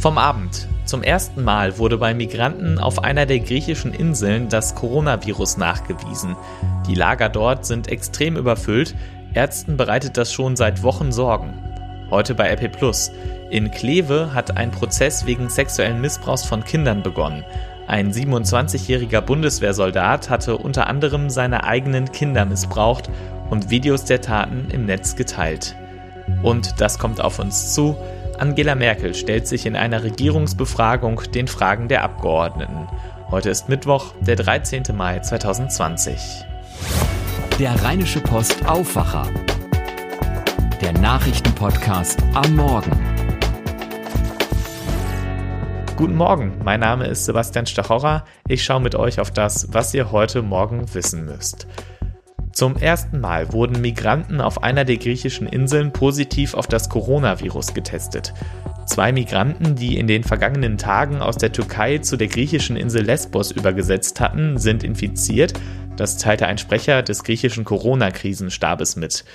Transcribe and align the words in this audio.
Vom 0.00 0.18
Abend. 0.18 0.68
Zum 0.84 1.02
ersten 1.02 1.42
Mal 1.42 1.78
wurde 1.78 1.98
bei 1.98 2.14
Migranten 2.14 2.78
auf 2.78 3.02
einer 3.02 3.26
der 3.26 3.40
griechischen 3.40 3.92
Inseln 3.92 4.48
das 4.48 4.74
Coronavirus 4.74 5.56
nachgewiesen. 5.56 6.36
Die 6.86 6.94
Lager 6.94 7.28
dort 7.28 7.66
sind 7.66 7.88
extrem 7.88 8.36
überfüllt. 8.36 8.94
Ärzten 9.32 9.76
bereitet 9.76 10.16
das 10.16 10.32
schon 10.32 10.54
seit 10.54 10.82
Wochen 10.82 11.12
Sorgen. 11.12 11.54
Heute 12.10 12.34
bei 12.34 12.52
RP 12.52 12.70
Plus. 12.70 13.10
In 13.50 13.70
Kleve 13.70 14.32
hat 14.32 14.56
ein 14.56 14.70
Prozess 14.70 15.26
wegen 15.26 15.48
sexuellen 15.48 16.00
Missbrauchs 16.00 16.44
von 16.44 16.62
Kindern 16.62 17.02
begonnen. 17.02 17.44
Ein 17.88 18.12
27-jähriger 18.12 19.22
Bundeswehrsoldat 19.22 20.28
hatte 20.28 20.58
unter 20.58 20.88
anderem 20.88 21.30
seine 21.30 21.64
eigenen 21.64 22.12
Kinder 22.12 22.44
missbraucht 22.44 23.08
und 23.50 23.70
Videos 23.70 24.04
der 24.04 24.20
Taten 24.20 24.68
im 24.70 24.84
Netz 24.86 25.16
geteilt. 25.16 25.74
Und 26.42 26.80
das 26.80 26.98
kommt 26.98 27.20
auf 27.20 27.38
uns 27.38 27.72
zu. 27.74 27.96
Angela 28.38 28.74
Merkel 28.74 29.14
stellt 29.14 29.48
sich 29.48 29.64
in 29.64 29.76
einer 29.76 30.02
Regierungsbefragung 30.02 31.22
den 31.34 31.48
Fragen 31.48 31.88
der 31.88 32.02
Abgeordneten. 32.02 32.86
Heute 33.30 33.48
ist 33.48 33.70
Mittwoch, 33.70 34.12
der 34.20 34.36
13. 34.36 34.82
Mai 34.94 35.20
2020. 35.20 36.44
Der 37.58 37.82
Rheinische 37.82 38.20
Post 38.20 38.66
Aufwacher. 38.66 39.26
Der 40.82 40.92
Nachrichtenpodcast 40.92 42.22
am 42.34 42.56
Morgen. 42.56 42.92
Guten 45.96 46.16
Morgen, 46.16 46.58
mein 46.62 46.80
Name 46.80 47.06
ist 47.06 47.24
Sebastian 47.24 47.64
Stachorra. 47.64 48.24
Ich 48.46 48.62
schaue 48.62 48.80
mit 48.80 48.94
euch 48.94 49.18
auf 49.18 49.30
das, 49.30 49.72
was 49.72 49.94
ihr 49.94 50.12
heute 50.12 50.42
Morgen 50.42 50.92
wissen 50.94 51.24
müsst. 51.24 51.66
Zum 52.56 52.78
ersten 52.78 53.20
Mal 53.20 53.52
wurden 53.52 53.82
Migranten 53.82 54.40
auf 54.40 54.62
einer 54.62 54.86
der 54.86 54.96
griechischen 54.96 55.46
Inseln 55.46 55.92
positiv 55.92 56.54
auf 56.54 56.66
das 56.66 56.88
Coronavirus 56.88 57.74
getestet. 57.74 58.32
Zwei 58.86 59.12
Migranten, 59.12 59.74
die 59.76 59.98
in 59.98 60.06
den 60.06 60.24
vergangenen 60.24 60.78
Tagen 60.78 61.20
aus 61.20 61.36
der 61.36 61.52
Türkei 61.52 61.98
zu 61.98 62.16
der 62.16 62.28
griechischen 62.28 62.78
Insel 62.78 63.02
Lesbos 63.02 63.50
übergesetzt 63.50 64.22
hatten, 64.22 64.56
sind 64.56 64.84
infiziert. 64.84 65.52
Das 65.98 66.16
teilte 66.16 66.46
ein 66.46 66.56
Sprecher 66.56 67.02
des 67.02 67.24
griechischen 67.24 67.66
Corona-Krisenstabes 67.66 68.96
mit. 68.96 69.26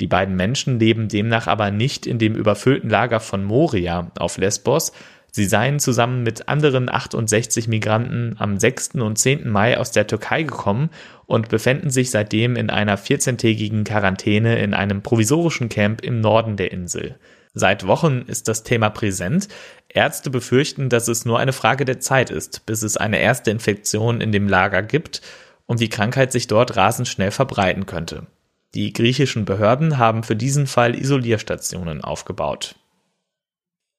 Die 0.00 0.06
beiden 0.06 0.36
Menschen 0.36 0.78
leben 0.78 1.08
demnach 1.08 1.48
aber 1.48 1.72
nicht 1.72 2.06
in 2.06 2.20
dem 2.20 2.36
überfüllten 2.36 2.90
Lager 2.90 3.18
von 3.18 3.42
Moria 3.42 4.12
auf 4.20 4.38
Lesbos, 4.38 4.92
Sie 5.30 5.44
seien 5.44 5.78
zusammen 5.78 6.22
mit 6.22 6.48
anderen 6.48 6.88
68 6.88 7.68
Migranten 7.68 8.36
am 8.38 8.58
6. 8.58 8.96
und 8.96 9.18
10. 9.18 9.48
Mai 9.48 9.78
aus 9.78 9.90
der 9.90 10.06
Türkei 10.06 10.42
gekommen 10.42 10.90
und 11.26 11.48
befänden 11.48 11.90
sich 11.90 12.10
seitdem 12.10 12.56
in 12.56 12.70
einer 12.70 12.98
14-tägigen 12.98 13.84
Quarantäne 13.84 14.58
in 14.58 14.74
einem 14.74 15.02
provisorischen 15.02 15.68
Camp 15.68 16.02
im 16.02 16.20
Norden 16.20 16.56
der 16.56 16.72
Insel. 16.72 17.16
Seit 17.54 17.86
Wochen 17.86 18.22
ist 18.26 18.48
das 18.48 18.62
Thema 18.62 18.88
präsent. 18.88 19.48
Ärzte 19.88 20.30
befürchten, 20.30 20.88
dass 20.88 21.08
es 21.08 21.24
nur 21.24 21.38
eine 21.38 21.52
Frage 21.52 21.84
der 21.84 22.00
Zeit 22.00 22.30
ist, 22.30 22.66
bis 22.66 22.82
es 22.82 22.96
eine 22.96 23.20
erste 23.20 23.50
Infektion 23.50 24.20
in 24.20 24.32
dem 24.32 24.48
Lager 24.48 24.82
gibt 24.82 25.22
und 25.66 25.80
die 25.80 25.88
Krankheit 25.88 26.32
sich 26.32 26.46
dort 26.46 26.76
rasend 26.76 27.08
schnell 27.08 27.30
verbreiten 27.30 27.84
könnte. 27.86 28.26
Die 28.74 28.92
griechischen 28.92 29.44
Behörden 29.44 29.98
haben 29.98 30.22
für 30.22 30.36
diesen 30.36 30.66
Fall 30.66 30.94
Isolierstationen 30.94 32.02
aufgebaut. 32.02 32.74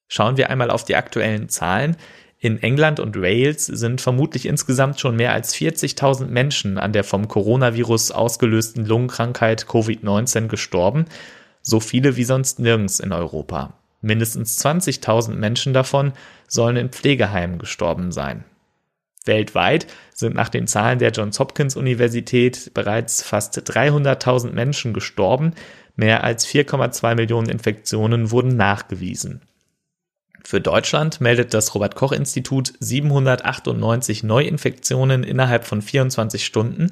Schauen 0.10 0.38
wir 0.38 0.50
einmal 0.50 0.72
auf 0.72 0.84
die 0.84 0.96
aktuellen 0.96 1.50
Zahlen. 1.50 1.96
In 2.40 2.62
England 2.62 3.00
und 3.00 3.16
Wales 3.22 3.68
sind 3.68 4.02
vermutlich 4.02 4.48
insgesamt 4.48 5.00
schon 5.00 5.16
mehr 5.16 5.34
als 5.34 5.56
40.000 5.56 6.26
Menschen 6.26 6.78
an 6.78 6.94
der 6.94 7.04
vom 7.04 7.28
Coronavirus 7.28 8.12
ausgelösten 8.12 8.86
Lungenkrankheit 8.86 9.66
Covid-19 9.66 10.48
gestorben, 10.48 11.06
so 11.62 11.80
viele 11.80 12.16
wie 12.16 12.24
sonst 12.24 12.60
nirgends 12.60 13.00
in 13.00 13.14
Europa. 13.14 13.74
Mindestens 14.02 14.60
20.000 14.66 15.36
Menschen 15.36 15.74
davon 15.74 16.14
sollen 16.48 16.78
in 16.78 16.90
Pflegeheimen 16.90 17.60
gestorben 17.60 18.12
sein. 18.12 18.46
Weltweit 19.26 19.86
sind 20.16 20.34
nach 20.34 20.50
den 20.50 20.66
Zahlen 20.66 20.98
der 20.98 21.12
Johns 21.12 21.40
Hopkins 21.40 21.76
Universität 21.76 22.74
bereits 22.74 23.22
fast 23.22 23.60
300.000 23.60 24.54
Menschen 24.54 24.94
gestorben, 24.94 25.54
mehr 25.96 26.24
als 26.24 26.48
4,2 26.48 27.16
Millionen 27.16 27.50
Infektionen 27.50 28.32
wurden 28.32 28.56
nachgewiesen. 28.56 29.42
Für 30.44 30.60
Deutschland 30.62 31.22
meldet 31.22 31.54
das 31.54 31.76
Robert 31.76 31.96
Koch 31.96 32.12
Institut 32.12 32.74
798 32.80 34.24
Neuinfektionen 34.24 35.24
innerhalb 35.24 35.66
von 35.66 35.82
24 35.82 36.46
Stunden. 36.46 36.92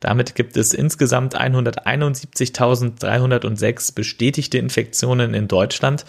Damit 0.00 0.34
gibt 0.34 0.56
es 0.56 0.72
insgesamt 0.74 1.38
171.306 1.40 3.94
bestätigte 3.94 4.58
Infektionen 4.58 5.32
in 5.34 5.46
Deutschland. 5.48 6.04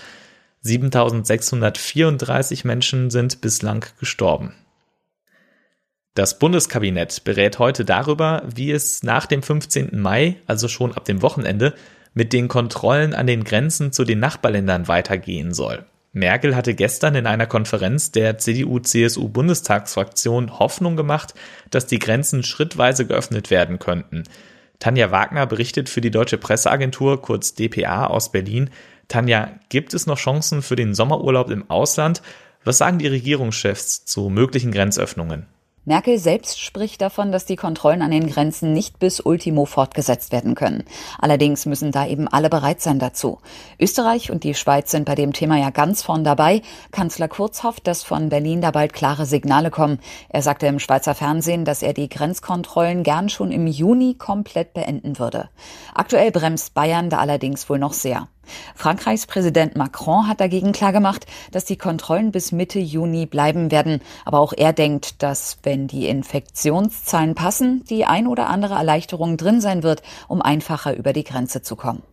7.634 0.65 2.65
Menschen 2.65 3.09
sind 3.09 3.41
bislang 3.41 3.85
gestorben. 3.99 4.53
Das 6.15 6.39
Bundeskabinett 6.39 7.23
berät 7.23 7.59
heute 7.59 7.85
darüber, 7.85 8.43
wie 8.53 8.71
es 8.71 9.03
nach 9.03 9.25
dem 9.25 9.41
15. 9.41 9.99
Mai, 9.99 10.35
also 10.45 10.67
schon 10.67 10.93
ab 10.93 11.05
dem 11.05 11.23
Wochenende, 11.23 11.73
mit 12.13 12.33
den 12.33 12.47
Kontrollen 12.47 13.15
an 13.15 13.25
den 13.25 13.43
Grenzen 13.43 13.91
zu 13.91 14.03
den 14.03 14.19
Nachbarländern 14.19 14.87
weitergehen 14.87 15.53
soll. 15.53 15.85
Merkel 16.13 16.55
hatte 16.55 16.75
gestern 16.75 17.15
in 17.15 17.25
einer 17.25 17.47
Konferenz 17.47 18.11
der 18.11 18.37
CDU-CSU-Bundestagsfraktion 18.37 20.59
Hoffnung 20.59 20.95
gemacht, 20.95 21.33
dass 21.71 21.87
die 21.87 21.97
Grenzen 21.97 22.43
schrittweise 22.43 23.07
geöffnet 23.07 23.49
werden 23.49 23.79
könnten. 23.79 24.25
Tanja 24.77 25.09
Wagner 25.09 25.47
berichtet 25.47 25.89
für 25.89 26.01
die 26.01 26.11
Deutsche 26.11 26.37
Presseagentur, 26.37 27.19
kurz 27.21 27.55
DPA 27.55 28.05
aus 28.05 28.31
Berlin. 28.31 28.69
Tanja, 29.07 29.53
gibt 29.69 29.95
es 29.95 30.05
noch 30.05 30.19
Chancen 30.19 30.61
für 30.61 30.75
den 30.75 30.93
Sommerurlaub 30.93 31.49
im 31.49 31.67
Ausland? 31.71 32.21
Was 32.63 32.77
sagen 32.77 32.99
die 32.99 33.07
Regierungschefs 33.07 34.05
zu 34.05 34.29
möglichen 34.29 34.71
Grenzöffnungen? 34.71 35.47
Merkel 35.85 36.17
selbst 36.17 36.61
spricht 36.61 37.01
davon, 37.01 37.33
dass 37.33 37.45
die 37.45 37.57
Kontrollen 37.57 38.01
an 38.01 38.11
den 38.11 38.27
Grenzen 38.27 38.71
nicht 38.71 38.99
bis 38.99 39.19
Ultimo 39.19 39.65
fortgesetzt 39.65 40.31
werden 40.31 40.55
können. 40.55 40.85
Allerdings 41.19 41.65
müssen 41.65 41.91
da 41.91 42.07
eben 42.07 42.29
alle 42.29 42.49
bereit 42.49 42.81
sein 42.81 42.99
dazu. 42.99 43.39
Österreich 43.79 44.31
und 44.31 44.45
die 44.45 44.53
Schweiz 44.53 44.91
sind 44.91 45.03
bei 45.03 45.15
dem 45.15 45.33
Thema 45.33 45.57
ja 45.57 45.71
ganz 45.71 46.01
vorn 46.01 46.23
dabei. 46.23 46.61
Kanzler 46.91 47.27
Kurz 47.27 47.63
hofft, 47.63 47.85
dass 47.85 48.01
von 48.01 48.29
Berlin 48.29 48.61
da 48.61 48.71
bald 48.71 48.93
klare 48.93 49.25
Signale 49.25 49.71
kommen. 49.71 49.99
Er 50.29 50.41
sagte 50.41 50.67
im 50.67 50.79
Schweizer 50.79 51.15
Fernsehen, 51.15 51.65
dass 51.65 51.83
er 51.83 51.93
die 51.93 52.07
Grenzkontrollen 52.07 53.03
gern 53.03 53.27
schon 53.27 53.51
im 53.51 53.67
Juni 53.67 54.15
komplett 54.15 54.73
beenden 54.73 55.19
würde. 55.19 55.49
Aktuell 55.93 56.31
bremst 56.31 56.73
Bayern 56.73 57.09
da 57.09 57.17
allerdings 57.17 57.69
wohl 57.69 57.79
noch 57.79 57.93
sehr. 57.93 58.29
Frankreichs 58.75 59.25
Präsident 59.25 59.75
Macron 59.75 60.27
hat 60.27 60.39
dagegen 60.39 60.71
klargemacht, 60.71 61.25
dass 61.51 61.65
die 61.65 61.77
Kontrollen 61.77 62.31
bis 62.31 62.51
Mitte 62.51 62.79
Juni 62.79 63.25
bleiben 63.25 63.71
werden. 63.71 64.01
Aber 64.25 64.39
auch 64.39 64.53
er 64.55 64.73
denkt, 64.73 65.21
dass, 65.23 65.57
wenn 65.63 65.87
die 65.87 66.07
Infektionszahlen 66.07 67.35
passen, 67.35 67.83
die 67.89 68.05
ein 68.05 68.27
oder 68.27 68.49
andere 68.49 68.75
Erleichterung 68.75 69.37
drin 69.37 69.61
sein 69.61 69.83
wird, 69.83 70.01
um 70.27 70.41
einfacher 70.41 70.95
über 70.95 71.13
die 71.13 71.23
Grenze 71.23 71.61
zu 71.61 71.75
kommen. 71.75 72.03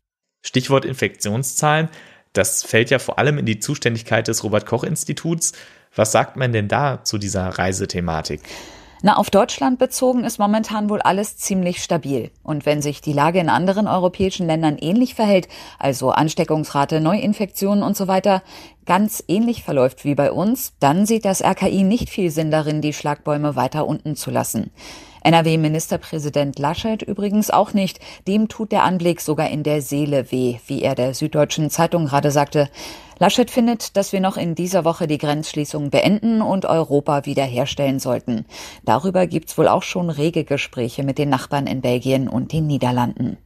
Stichwort 0.42 0.84
Infektionszahlen. 0.84 1.88
Das 2.32 2.62
fällt 2.62 2.90
ja 2.90 2.98
vor 2.98 3.18
allem 3.18 3.38
in 3.38 3.46
die 3.46 3.58
Zuständigkeit 3.58 4.28
des 4.28 4.44
Robert 4.44 4.66
Koch 4.66 4.84
Instituts. 4.84 5.52
Was 5.94 6.12
sagt 6.12 6.36
man 6.36 6.52
denn 6.52 6.68
da 6.68 7.02
zu 7.02 7.18
dieser 7.18 7.48
Reisethematik? 7.48 8.40
Na, 9.02 9.16
auf 9.16 9.30
Deutschland 9.30 9.78
bezogen 9.78 10.24
ist 10.24 10.38
momentan 10.38 10.90
wohl 10.90 11.00
alles 11.00 11.38
ziemlich 11.38 11.82
stabil. 11.82 12.30
Und 12.42 12.66
wenn 12.66 12.82
sich 12.82 13.00
die 13.00 13.14
Lage 13.14 13.40
in 13.40 13.48
anderen 13.48 13.88
europäischen 13.88 14.46
Ländern 14.46 14.76
ähnlich 14.78 15.14
verhält, 15.14 15.48
also 15.78 16.10
Ansteckungsrate, 16.10 17.00
Neuinfektionen 17.00 17.82
und 17.82 17.96
so 17.96 18.08
weiter, 18.08 18.42
ganz 18.84 19.24
ähnlich 19.26 19.62
verläuft 19.62 20.04
wie 20.04 20.14
bei 20.14 20.30
uns, 20.30 20.74
dann 20.80 21.06
sieht 21.06 21.24
das 21.24 21.42
RKI 21.42 21.82
nicht 21.82 22.10
viel 22.10 22.30
Sinn 22.30 22.50
darin, 22.50 22.82
die 22.82 22.92
Schlagbäume 22.92 23.56
weiter 23.56 23.86
unten 23.86 24.16
zu 24.16 24.30
lassen. 24.30 24.70
NRW-Ministerpräsident 25.22 26.58
Laschet 26.58 27.02
übrigens 27.02 27.50
auch 27.50 27.72
nicht. 27.72 28.00
Dem 28.26 28.48
tut 28.48 28.72
der 28.72 28.84
Anblick 28.84 29.20
sogar 29.20 29.50
in 29.50 29.62
der 29.62 29.82
Seele 29.82 30.30
weh, 30.32 30.56
wie 30.66 30.82
er 30.82 30.94
der 30.94 31.14
Süddeutschen 31.14 31.70
Zeitung 31.70 32.06
gerade 32.06 32.30
sagte. 32.30 32.68
Laschet 33.18 33.50
findet, 33.50 33.96
dass 33.98 34.12
wir 34.14 34.20
noch 34.20 34.38
in 34.38 34.54
dieser 34.54 34.86
Woche 34.86 35.06
die 35.06 35.18
Grenzschließung 35.18 35.90
beenden 35.90 36.40
und 36.40 36.64
Europa 36.64 37.26
wiederherstellen 37.26 37.98
sollten. 37.98 38.46
Darüber 38.84 39.26
gibt's 39.26 39.58
wohl 39.58 39.68
auch 39.68 39.82
schon 39.82 40.08
rege 40.08 40.44
Gespräche 40.44 41.02
mit 41.02 41.18
den 41.18 41.28
Nachbarn 41.28 41.66
in 41.66 41.82
Belgien 41.82 42.28
und 42.28 42.52
den 42.52 42.66
Niederlanden. 42.66 43.36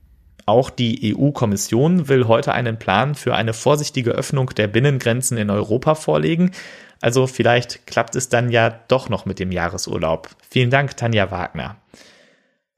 Auch 0.46 0.68
die 0.68 1.16
EU-Kommission 1.16 2.08
will 2.08 2.28
heute 2.28 2.52
einen 2.52 2.78
Plan 2.78 3.14
für 3.14 3.34
eine 3.34 3.54
vorsichtige 3.54 4.10
Öffnung 4.10 4.50
der 4.50 4.68
Binnengrenzen 4.68 5.38
in 5.38 5.48
Europa 5.48 5.94
vorlegen. 5.94 6.50
Also 7.04 7.26
vielleicht 7.26 7.86
klappt 7.86 8.16
es 8.16 8.30
dann 8.30 8.48
ja 8.48 8.80
doch 8.88 9.10
noch 9.10 9.26
mit 9.26 9.38
dem 9.38 9.52
Jahresurlaub. 9.52 10.30
Vielen 10.48 10.70
Dank, 10.70 10.96
Tanja 10.96 11.30
Wagner. 11.30 11.76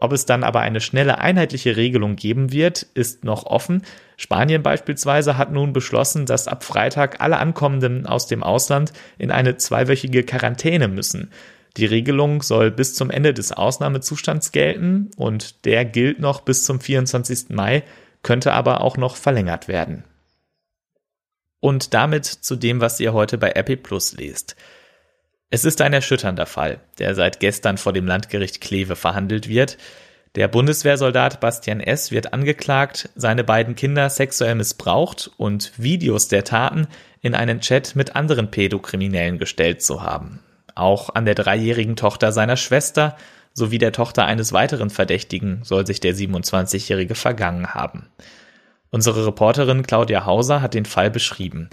Ob 0.01 0.11
es 0.11 0.27
dann 0.27 0.43
aber 0.43 0.59
eine 0.63 0.81
schnelle 0.81 1.19
einheitliche 1.19 1.77
Regelung 1.77 2.17
geben 2.17 2.51
wird, 2.51 2.83
ist 2.83 3.23
noch 3.23 3.47
offen. 3.47 3.83
Spanien 4.17 4.65
beispielsweise 4.65 5.39
hat 5.39 5.53
nun 5.53 5.73
beschlossen, 5.73 6.27
dass 6.27 6.49
ab 6.49 6.65
Freitag 6.65 7.21
alle 7.21 7.37
Ankommenden 7.37 8.05
aus 8.05 8.27
dem 8.27 8.43
Ausland 8.43 8.93
in 9.17 9.31
eine 9.31 9.59
zweiwöchige 9.59 10.25
Quarantäne 10.25 10.89
müssen. 10.89 11.31
Die 11.77 11.87
Regelung 11.87 12.43
soll 12.43 12.73
bis 12.73 12.97
zum 12.97 13.13
Ende 13.13 13.33
des 13.33 13.53
Ausnahmezustands 13.53 14.51
gelten 14.51 15.13
und 15.17 15.65
der 15.65 15.85
gilt 15.85 16.19
noch 16.19 16.41
bis 16.41 16.65
zum 16.65 16.81
24. 16.81 17.51
Mai, 17.51 17.85
könnte 18.25 18.55
aber 18.55 18.81
auch 18.81 18.97
noch 18.97 19.15
verlängert 19.15 19.69
werden. 19.69 20.03
Und 21.67 21.95
damit 21.95 22.27
zu 22.27 22.55
dem, 22.55 22.81
was 22.81 23.01
ihr 23.01 23.13
heute 23.13 23.39
bei 23.39 23.51
RP 23.51 23.83
Plus 23.83 24.17
lest. 24.17 24.55
Es 25.51 25.65
ist 25.65 25.81
ein 25.81 25.93
erschütternder 25.93 26.47
Fall, 26.47 26.79
der 27.01 27.17
seit 27.17 27.41
gestern 27.41 27.77
vor 27.77 27.93
dem 27.93 28.07
Landgericht 28.07 28.61
Kleve 28.61 28.95
verhandelt 28.95 29.49
wird. 29.49 29.77
Der 30.37 30.47
Bundeswehrsoldat 30.47 31.41
Bastian 31.41 31.81
S. 31.81 32.13
wird 32.13 32.33
angeklagt, 32.33 33.09
seine 33.17 33.43
beiden 33.43 33.75
Kinder 33.75 34.09
sexuell 34.11 34.55
missbraucht 34.55 35.33
und 35.39 35.73
Videos 35.77 36.29
der 36.29 36.45
Taten 36.45 36.87
in 37.21 37.35
einen 37.35 37.61
Chat 37.61 37.97
mit 37.97 38.15
anderen 38.15 38.53
Pädokriminellen 38.53 39.39
gestellt 39.39 39.83
zu 39.83 40.05
haben. 40.05 40.39
Auch 40.77 41.17
an 41.17 41.25
der 41.25 41.35
dreijährigen 41.35 41.97
Tochter 41.97 42.31
seiner 42.31 42.57
Schwester 42.57 43.17
sowie 43.55 43.79
der 43.79 43.91
Tochter 43.91 44.25
eines 44.25 44.53
weiteren 44.53 44.91
Verdächtigen 44.91 45.65
soll 45.65 45.85
sich 45.85 45.99
der 45.99 46.15
27-Jährige 46.15 47.17
vergangen 47.17 47.75
haben. 47.75 48.09
Unsere 48.97 49.27
Reporterin 49.27 49.83
Claudia 49.83 50.25
Hauser 50.25 50.63
hat 50.63 50.73
den 50.73 50.87
Fall 50.87 51.11
beschrieben. 51.11 51.69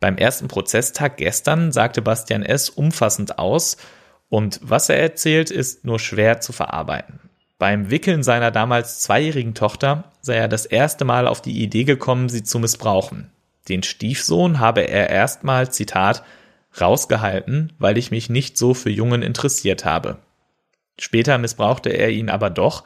Beim 0.00 0.16
ersten 0.16 0.48
Prozesstag 0.48 1.18
gestern 1.18 1.70
sagte 1.70 2.00
Bastian 2.00 2.42
S. 2.42 2.70
umfassend 2.70 3.38
aus 3.38 3.76
und 4.30 4.58
was 4.62 4.88
er 4.88 4.96
erzählt, 4.96 5.50
ist 5.50 5.84
nur 5.84 5.98
schwer 5.98 6.40
zu 6.40 6.54
verarbeiten. 6.54 7.20
Beim 7.58 7.90
Wickeln 7.90 8.22
seiner 8.22 8.50
damals 8.50 9.00
zweijährigen 9.00 9.52
Tochter 9.52 10.12
sei 10.22 10.36
er 10.36 10.48
das 10.48 10.64
erste 10.64 11.04
Mal 11.04 11.26
auf 11.26 11.42
die 11.42 11.62
Idee 11.62 11.84
gekommen, 11.84 12.30
sie 12.30 12.42
zu 12.42 12.58
missbrauchen. 12.58 13.30
Den 13.68 13.82
Stiefsohn 13.82 14.58
habe 14.58 14.80
er 14.80 15.10
erstmal, 15.10 15.70
Zitat, 15.70 16.22
rausgehalten, 16.80 17.74
weil 17.78 17.98
ich 17.98 18.10
mich 18.10 18.30
nicht 18.30 18.56
so 18.56 18.72
für 18.72 18.88
Jungen 18.88 19.20
interessiert 19.20 19.84
habe. 19.84 20.20
Später 20.98 21.36
missbrauchte 21.36 21.90
er 21.90 22.08
ihn 22.08 22.30
aber 22.30 22.48
doch, 22.48 22.84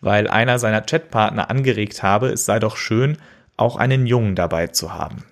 weil 0.00 0.28
einer 0.28 0.58
seiner 0.58 0.82
Chatpartner 0.82 1.50
angeregt 1.50 2.02
habe, 2.02 2.28
es 2.28 2.44
sei 2.44 2.58
doch 2.58 2.76
schön, 2.76 3.18
auch 3.56 3.76
einen 3.76 4.06
Jungen 4.06 4.34
dabei 4.34 4.68
zu 4.68 4.92
haben. 4.92 5.24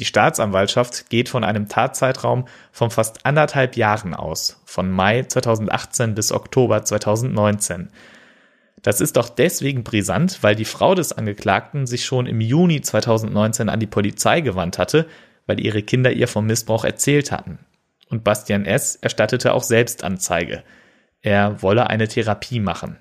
Die 0.00 0.04
Staatsanwaltschaft 0.04 1.08
geht 1.08 1.28
von 1.28 1.44
einem 1.44 1.68
Tatzeitraum 1.68 2.46
von 2.72 2.90
fast 2.90 3.24
anderthalb 3.24 3.76
Jahren 3.76 4.14
aus, 4.14 4.60
von 4.64 4.90
Mai 4.90 5.22
2018 5.22 6.14
bis 6.14 6.32
Oktober 6.32 6.84
2019. 6.84 7.90
Das 8.82 9.00
ist 9.00 9.16
doch 9.16 9.28
deswegen 9.28 9.84
brisant, 9.84 10.42
weil 10.42 10.56
die 10.56 10.64
Frau 10.64 10.94
des 10.94 11.12
Angeklagten 11.12 11.86
sich 11.86 12.04
schon 12.04 12.26
im 12.26 12.40
Juni 12.40 12.80
2019 12.80 13.68
an 13.68 13.80
die 13.80 13.86
Polizei 13.86 14.40
gewandt 14.40 14.78
hatte, 14.78 15.06
weil 15.46 15.60
ihre 15.60 15.82
Kinder 15.82 16.12
ihr 16.12 16.28
vom 16.28 16.46
Missbrauch 16.46 16.84
erzählt 16.84 17.30
hatten. 17.30 17.58
Und 18.10 18.24
Bastian 18.24 18.66
S. 18.66 18.96
erstattete 18.96 19.54
auch 19.54 19.62
selbst 19.62 20.04
Anzeige. 20.04 20.64
Er 21.22 21.62
wolle 21.62 21.88
eine 21.88 22.08
Therapie 22.08 22.60
machen. 22.60 22.98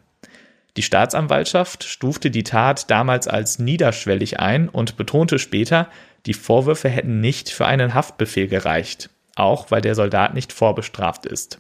Die 0.75 0.81
Staatsanwaltschaft 0.81 1.83
stufte 1.83 2.31
die 2.31 2.43
Tat 2.43 2.89
damals 2.89 3.27
als 3.27 3.59
niederschwellig 3.59 4.39
ein 4.39 4.69
und 4.69 4.97
betonte 4.97 5.37
später, 5.37 5.87
die 6.25 6.33
Vorwürfe 6.33 6.89
hätten 6.89 7.19
nicht 7.19 7.49
für 7.49 7.65
einen 7.65 7.93
Haftbefehl 7.93 8.47
gereicht, 8.47 9.09
auch 9.35 9.69
weil 9.71 9.81
der 9.81 9.95
Soldat 9.95 10.33
nicht 10.33 10.51
vorbestraft 10.51 11.25
ist. 11.25 11.59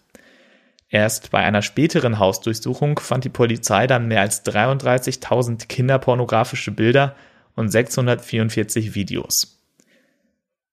Erst 0.89 1.31
bei 1.31 1.39
einer 1.39 1.61
späteren 1.61 2.19
Hausdurchsuchung 2.19 2.99
fand 2.99 3.23
die 3.23 3.29
Polizei 3.29 3.87
dann 3.87 4.07
mehr 4.07 4.21
als 4.21 4.45
33.000 4.45 5.67
kinderpornografische 5.67 6.71
Bilder 6.71 7.15
und 7.55 7.69
644 7.69 8.93
Videos. 8.95 9.59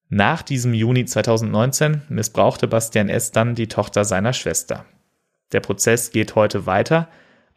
Nach 0.08 0.42
diesem 0.42 0.74
Juni 0.74 1.04
2019 1.04 2.02
missbrauchte 2.08 2.68
Bastian 2.68 3.08
S. 3.08 3.32
dann 3.32 3.54
die 3.54 3.68
Tochter 3.68 4.04
seiner 4.04 4.32
Schwester. 4.32 4.84
Der 5.52 5.60
Prozess 5.60 6.10
geht 6.10 6.34
heute 6.34 6.66
weiter. 6.66 7.08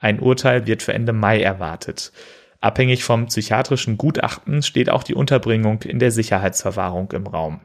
Ein 0.04 0.20
Urteil 0.20 0.68
wird 0.68 0.84
für 0.84 0.94
Ende 0.94 1.14
Mai 1.14 1.42
erwartet. 1.42 2.12
Abhängig 2.60 3.06
vom 3.06 3.28
psychiatrischen 3.28 3.98
Gutachten 3.98 4.62
steht 4.62 4.90
auch 4.90 5.02
die 5.02 5.14
Unterbringung 5.14 5.84
in 5.84 5.98
der 5.98 6.12
Sicherheitsverwahrung 6.12 7.14
im 7.14 7.26
Raum. 7.26 7.62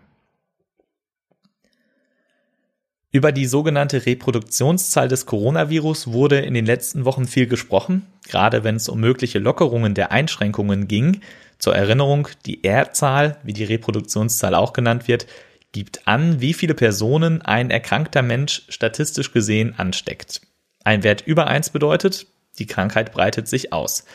Über 3.11 3.33
die 3.33 3.47
sogenannte 3.47 4.07
Reproduktionszahl 4.07 5.09
des 5.09 5.27
Coronavirus 5.27 6.13
wurde 6.13 6.39
in 6.39 6.55
den 6.55 6.65
letzten 6.65 7.05
Wochen 7.05 7.27
viel 7.27 7.49
gesprochen, 7.49 8.07
gerade 8.29 8.63
wenn 8.63 8.77
es 8.77 8.89
um 8.89 9.01
mögliche 9.01 9.41
Lockerungen 9.41 9.95
der 9.95 10.13
Einschränkungen 10.13 10.87
ging. 10.87 11.23
Zur 11.59 11.75
Erinnerung, 11.75 12.29
die 12.47 12.63
R-Zahl, 12.63 13.39
wie 13.43 13.53
die 13.53 13.65
Reproduktionszahl 13.65 14.55
auch 14.55 14.73
genannt 14.73 15.09
wird, 15.09 15.27
gibt 15.73 16.07
an, 16.07 16.41
wie 16.41 16.55
viele 16.55 16.75
Personen 16.75 17.43
ein 17.43 17.73
erkrankter 17.73 18.23
Mensch 18.23 18.63
statistisch 18.69 19.33
gesehen 19.33 19.75
ansteckt. 19.77 20.48
Ein 20.89 21.03
Wert 21.03 21.21
über 21.27 21.49
eins 21.49 21.69
bedeutet, 21.69 22.29
die 22.59 22.65
Krankheit 22.65 23.13
breitet 23.13 23.47
sich 23.47 23.75
aus. 23.75 24.07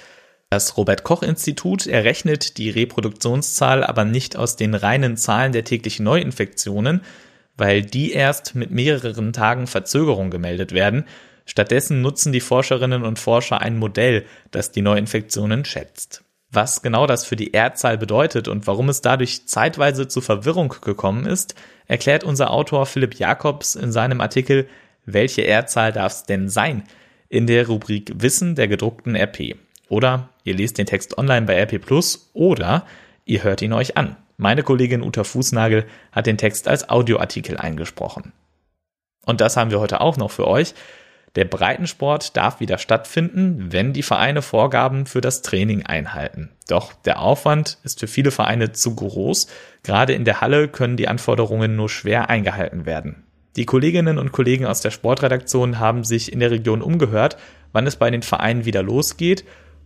Das 0.50 0.76
Robert 0.76 1.04
Koch 1.04 1.22
Institut 1.22 1.86
errechnet 1.86 2.58
die 2.58 2.72
Reproduktionszahl 2.72 3.84
aber 3.84 4.06
nicht 4.06 4.38
aus 4.38 4.56
den 4.56 4.74
reinen 4.74 5.16
Zahlen 5.16 5.52
der 5.52 5.66
täglichen 5.66 6.04
Neuinfektionen, 6.04 7.02
weil 7.58 7.84
die 7.84 8.12
erst 8.12 8.56
mit 8.56 8.72
mehreren 8.72 9.34
Tagen 9.34 9.68
Verzögerung 9.68 10.32
gemeldet 10.32 10.72
werden. 10.72 11.06
Stattdessen 11.46 12.02
nutzen 12.02 12.34
die 12.34 12.42
Forscherinnen 12.42 13.04
und 13.04 13.20
Forscher 13.20 13.62
ein 13.62 13.78
Modell, 13.78 14.26
das 14.50 14.72
die 14.72 14.82
Neuinfektionen 14.82 15.66
schätzt. 15.66 16.24
Was 16.50 16.82
genau 16.82 17.06
das 17.06 17.24
für 17.24 17.36
die 17.36 17.54
R-Zahl 17.54 18.00
bedeutet 18.00 18.48
und 18.48 18.66
warum 18.66 18.90
es 18.90 19.02
dadurch 19.02 19.46
zeitweise 19.46 20.08
zu 20.08 20.22
Verwirrung 20.22 20.74
gekommen 20.82 21.28
ist, 21.28 21.54
erklärt 21.86 22.24
unser 22.24 22.50
Autor 22.50 22.88
Philipp 22.88 23.20
Jakobs 23.20 23.76
in 23.76 23.92
seinem 23.92 24.22
Artikel 24.22 24.68
Welche 25.06 25.46
R-Zahl 25.46 25.92
darf 25.92 26.14
es 26.14 26.24
denn 26.24 26.50
sein? 26.50 26.84
in 27.34 27.48
der 27.48 27.66
Rubrik 27.66 28.14
Wissen 28.16 28.54
der 28.54 28.68
gedruckten 28.68 29.16
RP. 29.16 29.56
Oder 29.90 30.30
ihr 30.44 30.54
lest 30.54 30.78
den 30.78 30.86
Text 30.86 31.18
online 31.18 31.48
bei 31.48 31.60
RP 31.64 31.84
Plus 31.84 32.30
oder 32.34 32.86
ihr 33.26 33.44
hört 33.44 33.64
ihn 33.64 33.74
euch 33.74 33.98
an. 33.98 34.16
Meine 34.38 34.62
Kollegin 34.62 35.02
Uta 35.02 35.24
Fußnagel 35.24 35.86
hat 36.12 36.28
den 36.28 36.38
Text 36.38 36.68
als 36.68 36.90
Audioartikel 36.90 37.58
eingesprochen. 37.58 38.34
Und 39.26 39.42
das 39.42 39.58
haben 39.58 39.72
wir 39.72 39.80
heute 39.80 40.00
auch 40.00 40.18
noch 40.18 40.30
für 40.30 40.48
euch. 40.48 40.76
Der 41.36 41.46
Breitensport 41.46 42.38
darf 42.38 42.60
wieder 42.60 42.78
stattfinden, 42.78 43.72
wenn 43.72 43.94
die 43.94 44.04
Vereine 44.04 44.44
Vorgaben 44.44 45.08
für 45.08 45.22
das 45.22 45.42
Training 45.42 45.84
einhalten. 45.84 46.52
Doch 46.68 46.94
der 46.94 47.20
Aufwand 47.20 47.80
ist 47.84 48.00
für 48.00 48.08
viele 48.08 48.30
Vereine 48.30 48.74
zu 48.74 48.94
groß. 48.94 49.48
Gerade 49.82 50.14
in 50.14 50.24
der 50.24 50.42
Halle 50.42 50.68
können 50.68 50.98
die 50.98 51.08
Anforderungen 51.08 51.76
nur 51.76 51.90
schwer 51.90 52.30
eingehalten 52.30 52.86
werden. 52.86 53.24
Die 53.56 53.66
Kolleginnen 53.66 54.18
und 54.18 54.32
Kollegen 54.32 54.66
aus 54.66 54.82
der 54.82 54.92
Sportredaktion 54.92 55.80
haben 55.80 56.04
sich 56.04 56.34
in 56.34 56.40
der 56.40 56.52
Region 56.52 56.82
umgehört, 56.82 57.38
wann 57.72 57.86
es 57.86 57.96
bei 57.96 58.10
den 58.10 58.24
Vereinen 58.24 58.66
wieder 58.66 58.82
losgeht 58.82 59.46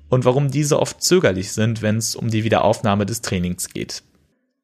und 0.09 0.23
warum 0.23 0.49
diese 0.49 0.79
oft 0.79 1.01
zögerlich 1.03 1.51
sind, 1.51 1.81
wenn 1.81 1.97
es 1.97 2.15
um 2.15 2.29
die 2.29 2.43
Wiederaufnahme 2.43 3.05
des 3.05 3.21
Trainings 3.21 3.69
geht. 3.69 4.03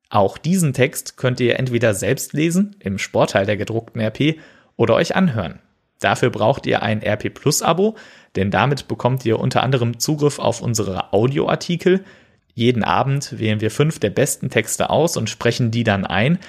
Auch 0.09 0.37
diesen 0.37 0.73
Text 0.73 1.17
könnt 1.17 1.39
ihr 1.39 1.59
entweder 1.59 1.93
selbst 1.93 2.33
lesen 2.33 2.75
im 2.79 2.97
Sportteil 2.97 3.45
der 3.45 3.57
gedruckten 3.57 3.99
RP 3.99 4.37
oder 4.77 4.95
euch 4.95 5.15
anhören. 5.15 5.59
Dafür 5.99 6.29
braucht 6.29 6.65
ihr 6.65 6.83
ein 6.83 7.01
RP 7.01 7.33
Plus 7.33 7.61
Abo, 7.61 7.95
denn 8.35 8.51
damit 8.51 8.87
bekommt 8.87 9.25
ihr 9.25 9.39
unter 9.39 9.63
anderem 9.63 9.99
Zugriff 9.99 10.39
auf 10.39 10.61
unsere 10.61 11.13
Audioartikel. 11.13 12.03
Jeden 12.53 12.83
Abend 12.83 13.39
wählen 13.39 13.61
wir 13.61 13.71
fünf 13.71 13.99
der 13.99 14.11
besten 14.11 14.49
Texte 14.49 14.89
aus 14.89 15.17
und 15.17 15.29
sprechen 15.29 15.71
die 15.71 15.83
dann 15.83 16.05
ein. 16.05 16.39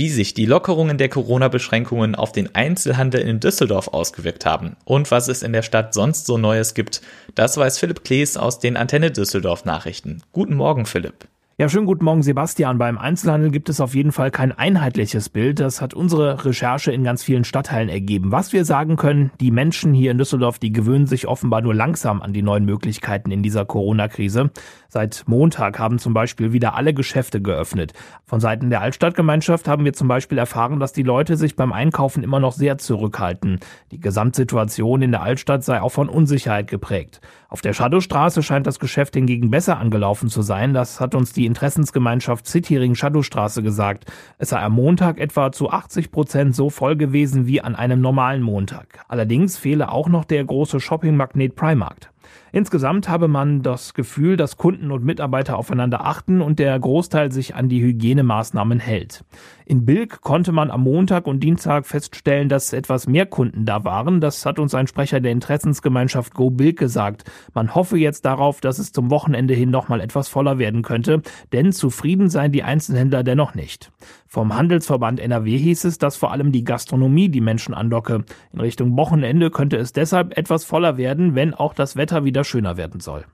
wie 0.00 0.08
sich 0.08 0.32
die 0.32 0.46
Lockerungen 0.46 0.96
der 0.96 1.10
Corona-Beschränkungen 1.10 2.14
auf 2.14 2.32
den 2.32 2.54
Einzelhandel 2.54 3.20
in 3.20 3.38
Düsseldorf 3.38 3.88
ausgewirkt 3.88 4.46
haben 4.46 4.76
und 4.86 5.10
was 5.10 5.28
es 5.28 5.42
in 5.42 5.52
der 5.52 5.60
Stadt 5.60 5.92
sonst 5.92 6.24
so 6.24 6.38
Neues 6.38 6.72
gibt, 6.72 7.02
das 7.34 7.58
weiß 7.58 7.78
Philipp 7.78 8.02
Klees 8.02 8.38
aus 8.38 8.60
den 8.60 8.78
Antenne 8.78 9.10
Düsseldorf 9.10 9.66
Nachrichten. 9.66 10.22
Guten 10.32 10.54
Morgen, 10.54 10.86
Philipp. 10.86 11.28
Ja, 11.60 11.68
schönen 11.68 11.84
guten 11.84 12.06
Morgen, 12.06 12.22
Sebastian. 12.22 12.78
Beim 12.78 12.96
Einzelhandel 12.96 13.50
gibt 13.50 13.68
es 13.68 13.82
auf 13.82 13.94
jeden 13.94 14.12
Fall 14.12 14.30
kein 14.30 14.50
einheitliches 14.50 15.28
Bild. 15.28 15.60
Das 15.60 15.82
hat 15.82 15.92
unsere 15.92 16.42
Recherche 16.46 16.90
in 16.90 17.04
ganz 17.04 17.22
vielen 17.22 17.44
Stadtteilen 17.44 17.90
ergeben. 17.90 18.32
Was 18.32 18.54
wir 18.54 18.64
sagen 18.64 18.96
können, 18.96 19.30
die 19.42 19.50
Menschen 19.50 19.92
hier 19.92 20.10
in 20.10 20.16
Düsseldorf, 20.16 20.58
die 20.58 20.72
gewöhnen 20.72 21.06
sich 21.06 21.28
offenbar 21.28 21.60
nur 21.60 21.74
langsam 21.74 22.22
an 22.22 22.32
die 22.32 22.40
neuen 22.40 22.64
Möglichkeiten 22.64 23.30
in 23.30 23.42
dieser 23.42 23.66
Corona-Krise. 23.66 24.48
Seit 24.88 25.24
Montag 25.26 25.78
haben 25.78 25.98
zum 25.98 26.14
Beispiel 26.14 26.54
wieder 26.54 26.76
alle 26.76 26.94
Geschäfte 26.94 27.42
geöffnet. 27.42 27.92
Von 28.24 28.40
Seiten 28.40 28.70
der 28.70 28.80
Altstadtgemeinschaft 28.80 29.68
haben 29.68 29.84
wir 29.84 29.92
zum 29.92 30.08
Beispiel 30.08 30.38
erfahren, 30.38 30.80
dass 30.80 30.94
die 30.94 31.02
Leute 31.02 31.36
sich 31.36 31.56
beim 31.56 31.74
Einkaufen 31.74 32.22
immer 32.22 32.40
noch 32.40 32.52
sehr 32.52 32.78
zurückhalten. 32.78 33.60
Die 33.90 34.00
Gesamtsituation 34.00 35.02
in 35.02 35.10
der 35.10 35.20
Altstadt 35.20 35.62
sei 35.62 35.82
auch 35.82 35.92
von 35.92 36.08
Unsicherheit 36.08 36.68
geprägt. 36.68 37.20
Auf 37.50 37.62
der 37.62 37.72
Shadowstraße 37.72 38.44
scheint 38.44 38.68
das 38.68 38.78
Geschäft 38.78 39.14
hingegen 39.14 39.50
besser 39.50 39.76
angelaufen 39.76 40.28
zu 40.28 40.40
sein. 40.40 40.72
Das 40.72 41.00
hat 41.00 41.16
uns 41.16 41.32
die 41.32 41.46
Interessensgemeinschaft 41.46 42.46
Cityring 42.46 42.94
Shadowstraße 42.94 43.64
gesagt. 43.64 44.04
Es 44.38 44.50
sei 44.50 44.60
am 44.60 44.74
Montag 44.74 45.18
etwa 45.18 45.50
zu 45.50 45.68
80 45.68 46.12
Prozent 46.12 46.54
so 46.54 46.70
voll 46.70 46.94
gewesen 46.94 47.48
wie 47.48 47.60
an 47.60 47.74
einem 47.74 48.00
normalen 48.00 48.42
Montag. 48.42 49.04
Allerdings 49.08 49.58
fehle 49.58 49.90
auch 49.90 50.08
noch 50.08 50.24
der 50.24 50.44
große 50.44 50.78
Shoppingmagnet 50.78 51.56
Primarkt. 51.56 52.12
Insgesamt 52.52 53.08
habe 53.08 53.28
man 53.28 53.62
das 53.62 53.94
Gefühl, 53.94 54.36
dass 54.36 54.56
Kunden 54.56 54.90
und 54.90 55.04
Mitarbeiter 55.04 55.56
aufeinander 55.56 56.04
achten 56.04 56.40
und 56.40 56.58
der 56.58 56.78
Großteil 56.78 57.30
sich 57.30 57.54
an 57.54 57.68
die 57.68 57.80
Hygienemaßnahmen 57.80 58.80
hält. 58.80 59.24
In 59.66 59.84
Bilk 59.84 60.20
konnte 60.20 60.50
man 60.50 60.70
am 60.70 60.82
Montag 60.82 61.28
und 61.28 61.40
Dienstag 61.40 61.86
feststellen, 61.86 62.48
dass 62.48 62.72
etwas 62.72 63.06
mehr 63.06 63.26
Kunden 63.26 63.66
da 63.66 63.84
waren. 63.84 64.20
Das 64.20 64.44
hat 64.44 64.58
uns 64.58 64.74
ein 64.74 64.88
Sprecher 64.88 65.20
der 65.20 65.30
Interessensgemeinschaft 65.30 66.34
Go 66.34 66.50
Bilk 66.50 66.78
gesagt. 66.78 67.22
Man 67.54 67.74
hoffe 67.74 67.96
jetzt 67.96 68.24
darauf, 68.24 68.60
dass 68.60 68.80
es 68.80 68.90
zum 68.90 69.10
Wochenende 69.10 69.54
hin 69.54 69.70
nochmal 69.70 70.00
etwas 70.00 70.28
voller 70.28 70.58
werden 70.58 70.82
könnte, 70.82 71.22
denn 71.52 71.70
zufrieden 71.72 72.30
seien 72.30 72.50
die 72.50 72.64
Einzelhändler 72.64 73.22
dennoch 73.22 73.54
nicht. 73.54 73.92
Vom 74.32 74.54
Handelsverband 74.54 75.18
NRW 75.18 75.58
hieß 75.58 75.82
es, 75.86 75.98
dass 75.98 76.16
vor 76.16 76.30
allem 76.30 76.52
die 76.52 76.62
Gastronomie 76.62 77.30
die 77.30 77.40
Menschen 77.40 77.74
andocke. 77.74 78.24
In 78.52 78.60
Richtung 78.60 78.96
Wochenende 78.96 79.50
könnte 79.50 79.76
es 79.76 79.92
deshalb 79.92 80.38
etwas 80.38 80.64
voller 80.64 80.96
werden, 80.96 81.34
wenn 81.34 81.52
auch 81.52 81.74
das 81.74 81.96
Wetter 81.96 82.24
wieder 82.24 82.44
schöner 82.44 82.76
werden 82.76 83.00
soll. 83.00 83.24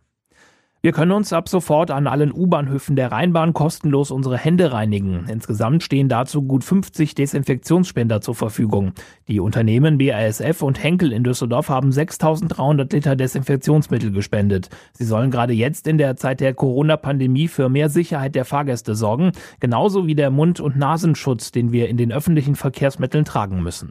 Wir 0.87 0.93
können 0.93 1.11
uns 1.11 1.33
ab 1.33 1.49
sofort 1.49 1.91
an 1.91 2.07
allen 2.07 2.31
U-Bahnhöfen 2.31 2.95
der 2.95 3.11
Rheinbahn 3.11 3.53
kostenlos 3.53 4.13
unsere 4.13 4.39
Hände 4.39 4.71
reinigen. 4.71 5.27
Insgesamt 5.29 5.83
stehen 5.83 6.09
dazu 6.09 6.43
gut 6.43 6.63
50 6.63 7.17
Desinfektionsspender 7.17 8.21
zur 8.21 8.37
Verfügung. 8.37 8.93
Die 9.27 9.41
Unternehmen 9.41 9.99
BASF 9.99 10.63
und 10.63 10.81
Henkel 10.81 11.13
in 11.13 11.25
Düsseldorf 11.25 11.71
haben 11.71 11.91
6300 11.91 12.93
Liter 12.93 13.17
Desinfektionsmittel 13.17 14.13
gespendet. 14.13 14.69
Sie 14.93 15.05
sollen 15.05 15.33
gerade 15.33 15.55
jetzt 15.55 15.89
in 15.89 15.99
der 15.99 16.15
Zeit 16.15 16.39
der 16.39 16.55
Corona-Pandemie 16.55 17.49
für 17.49 17.69
mehr 17.69 17.89
Sicherheit 17.89 18.37
der 18.37 18.45
Fahrgäste 18.45 18.95
sorgen, 18.95 19.33
genauso 19.59 20.07
wie 20.07 20.15
der 20.15 20.31
Mund- 20.31 20.61
und 20.61 20.77
Nasenschutz, 20.77 21.51
den 21.51 21.73
wir 21.73 21.89
in 21.89 21.97
den 21.97 22.13
öffentlichen 22.13 22.55
Verkehrsmitteln 22.55 23.25
tragen 23.25 23.61
müssen. 23.61 23.91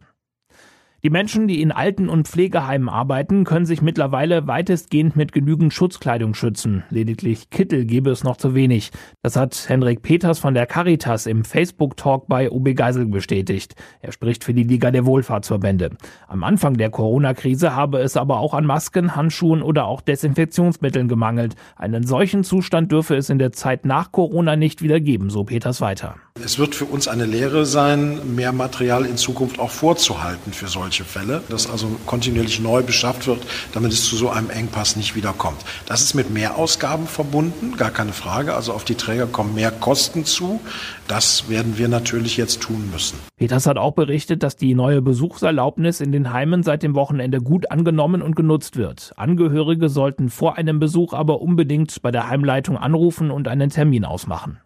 Die 1.05 1.12
Menschen, 1.12 1.47
die 1.47 1.62
in 1.62 1.71
Alten- 1.71 2.09
und 2.09 2.27
Pflegeheimen 2.27 2.89
arbeiten, 2.89 3.43
können 3.43 3.67
sich 3.67 3.83
mittlerweile 3.83 4.47
weitestgehend 4.47 5.15
mit 5.15 5.33
genügend 5.33 5.71
Schutzkleidung 5.71 6.33
schützen. 6.33 6.83
Lediglich 6.89 7.51
Kittel 7.51 7.85
gebe 7.85 8.09
es 8.09 8.24
noch 8.24 8.38
zu 8.38 8.55
wenig. 8.55 8.89
Das 9.21 9.35
hat 9.35 9.65
Henrik 9.69 10.01
Peters 10.01 10.39
von 10.39 10.55
der 10.55 10.65
Caritas 10.65 11.27
im 11.27 11.45
Facebook-Talk 11.45 12.27
bei 12.27 12.50
OB 12.50 12.74
Geisel 12.74 13.05
bestätigt. 13.05 13.75
Er 14.01 14.13
spricht 14.13 14.43
für 14.43 14.55
die 14.55 14.63
Liga 14.63 14.89
der 14.89 15.05
Wohlfahrtsverbände. 15.05 15.91
Am 16.27 16.43
Anfang 16.43 16.74
der 16.74 16.89
Corona-Krise 16.89 17.75
habe 17.75 18.00
es 18.00 18.17
aber 18.17 18.39
auch 18.39 18.55
an 18.55 18.65
Masken, 18.65 19.15
Handschuhen 19.15 19.62
oder 19.62 19.85
auch 19.85 20.01
Desinfektionsmitteln 20.01 21.07
gemangelt. 21.07 21.53
Einen 21.75 22.01
solchen 22.01 22.43
Zustand 22.43 22.91
dürfe 22.91 23.15
es 23.15 23.29
in 23.29 23.38
der 23.38 23.51
Zeit 23.51 23.85
nach 23.85 24.12
Corona 24.12 24.55
nicht 24.55 24.81
wieder 24.81 25.00
geben, 25.00 25.29
so 25.29 25.43
Peters 25.43 25.81
weiter. 25.81 26.15
Es 26.43 26.59
wird 26.59 26.75
für 26.75 26.83
uns 26.85 27.07
eine 27.07 27.25
Lehre 27.25 27.65
sein, 27.65 28.35
mehr 28.35 28.51
Material 28.51 29.05
in 29.05 29.15
Zukunft 29.15 29.57
auch 29.57 29.71
vorzuhalten 29.71 30.51
für 30.51 30.67
solche 30.67 31.05
Fälle, 31.05 31.41
dass 31.49 31.67
also 31.67 31.87
kontinuierlich 32.05 32.59
neu 32.59 32.83
beschafft 32.83 33.25
wird, 33.25 33.39
damit 33.73 33.93
es 33.93 34.03
zu 34.03 34.17
so 34.17 34.29
einem 34.29 34.49
Engpass 34.49 34.97
nicht 34.97 35.15
wiederkommt. 35.15 35.57
Das 35.85 36.01
ist 36.01 36.13
mit 36.13 36.31
Mehrausgaben 36.31 37.07
verbunden, 37.07 37.77
gar 37.77 37.89
keine 37.89 38.11
Frage. 38.11 38.53
Also 38.53 38.73
auf 38.73 38.83
die 38.83 38.95
Träger 38.95 39.27
kommen 39.27 39.55
mehr 39.55 39.71
Kosten 39.71 40.25
zu. 40.25 40.59
Das 41.07 41.49
werden 41.49 41.77
wir 41.77 41.87
natürlich 41.87 42.35
jetzt 42.35 42.61
tun 42.61 42.89
müssen. 42.91 43.17
Peters 43.37 43.65
hat 43.65 43.77
auch 43.77 43.93
berichtet, 43.93 44.43
dass 44.43 44.57
die 44.57 44.75
neue 44.75 45.01
Besuchserlaubnis 45.01 46.01
in 46.01 46.11
den 46.11 46.33
Heimen 46.33 46.63
seit 46.63 46.83
dem 46.83 46.95
Wochenende 46.95 47.39
gut 47.39 47.71
angenommen 47.71 48.21
und 48.21 48.35
genutzt 48.35 48.75
wird. 48.75 49.13
Angehörige 49.15 49.87
sollten 49.87 50.29
vor 50.29 50.57
einem 50.57 50.79
Besuch 50.79 51.13
aber 51.13 51.41
unbedingt 51.41 52.01
bei 52.01 52.11
der 52.11 52.27
Heimleitung 52.27 52.77
anrufen 52.77 53.31
und 53.31 53.47
einen 53.47 53.69
Termin 53.69 54.03
ausmachen. 54.03 54.59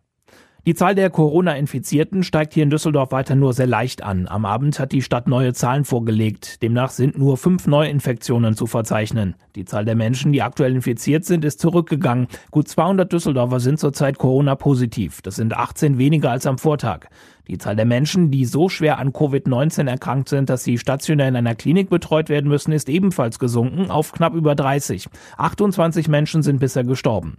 Die 0.65 0.75
Zahl 0.75 0.93
der 0.93 1.09
Corona-Infizierten 1.09 2.21
steigt 2.21 2.53
hier 2.53 2.63
in 2.63 2.69
Düsseldorf 2.69 3.13
weiter 3.13 3.33
nur 3.35 3.53
sehr 3.53 3.65
leicht 3.65 4.03
an. 4.03 4.27
Am 4.27 4.45
Abend 4.45 4.77
hat 4.77 4.91
die 4.91 5.01
Stadt 5.01 5.25
neue 5.25 5.53
Zahlen 5.53 5.85
vorgelegt. 5.85 6.61
Demnach 6.61 6.89
sind 6.89 7.17
nur 7.17 7.37
fünf 7.37 7.65
Neuinfektionen 7.65 8.55
zu 8.55 8.67
verzeichnen. 8.67 9.35
Die 9.55 9.63
Zahl 9.63 9.85
der 9.85 9.95
Menschen, 9.95 10.33
die 10.33 10.41
aktuell 10.41 10.75
infiziert 10.75 11.23
sind, 11.23 11.45
ist 11.45 11.61
zurückgegangen. 11.61 12.27
Gut 12.51 12.67
200 12.67 13.11
Düsseldorfer 13.11 13.61
sind 13.61 13.79
zurzeit 13.79 14.17
Corona-positiv. 14.17 15.21
Das 15.21 15.37
sind 15.37 15.55
18 15.55 15.97
weniger 15.97 16.29
als 16.29 16.45
am 16.45 16.57
Vortag. 16.57 17.07
Die 17.47 17.57
Zahl 17.57 17.77
der 17.77 17.85
Menschen, 17.85 18.29
die 18.29 18.45
so 18.45 18.67
schwer 18.67 18.99
an 18.99 19.11
Covid-19 19.11 19.89
erkrankt 19.89 20.29
sind, 20.29 20.49
dass 20.49 20.65
sie 20.65 20.77
stationär 20.77 21.29
in 21.29 21.35
einer 21.37 21.55
Klinik 21.55 21.89
betreut 21.89 22.29
werden 22.29 22.47
müssen, 22.47 22.73
ist 22.73 22.89
ebenfalls 22.89 23.39
gesunken 23.39 23.89
auf 23.89 24.11
knapp 24.11 24.35
über 24.35 24.55
30. 24.55 25.07
28 25.37 26.09
Menschen 26.09 26.43
sind 26.43 26.59
bisher 26.59 26.83
gestorben. 26.83 27.37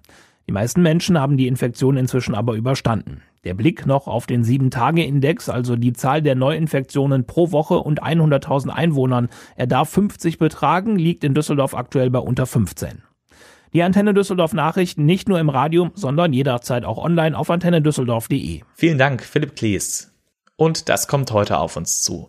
Die 0.49 0.52
meisten 0.52 0.82
Menschen 0.82 1.18
haben 1.18 1.37
die 1.37 1.47
Infektion 1.47 1.97
inzwischen 1.97 2.35
aber 2.35 2.54
überstanden. 2.54 3.23
Der 3.44 3.54
Blick 3.54 3.87
noch 3.87 4.06
auf 4.06 4.26
den 4.26 4.44
7-Tage-Index, 4.44 5.49
also 5.49 5.76
die 5.76 5.94
Zahl 5.94 6.20
der 6.20 6.35
Neuinfektionen 6.35 7.26
pro 7.26 7.52
Woche 7.52 7.78
und 7.78 8.02
100.000 8.02 8.68
Einwohnern, 8.68 9.28
er 9.56 9.66
darf 9.66 9.88
50 9.90 10.38
betragen, 10.38 10.97
liegt 10.97 11.25
in 11.25 11.35
Düsseldorf 11.35 11.75
aktuell 11.75 12.11
bei 12.11 12.18
unter 12.18 12.47
15. 12.47 13.02
Die 13.73 13.82
Antenne 13.82 14.12
Düsseldorf 14.12 14.52
Nachrichten 14.52 15.06
nicht 15.06 15.28
nur 15.28 15.38
im 15.38 15.49
Radio, 15.49 15.90
sondern 15.94 16.32
jederzeit 16.32 16.85
auch 16.85 16.99
online 16.99 17.38
auf 17.38 17.50
antennedüsseldorf.de. 17.50 18.62
Vielen 18.75 18.99
Dank, 18.99 19.23
Philipp 19.23 19.54
Klees. 19.54 20.12
Und 20.56 20.88
das 20.88 21.09
kommt 21.09 21.32
heute 21.32 21.59
auf 21.59 21.76
uns 21.76 22.02
zu. 22.02 22.28